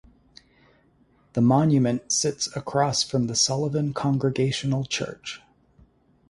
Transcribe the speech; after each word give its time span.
The 1.33 1.41
monument 1.41 2.11
sits 2.11 2.47
across 2.55 3.03
from 3.03 3.27
the 3.27 3.35
Sullivan 3.35 3.93
Congregational 3.93 4.83
Church. 4.83 5.41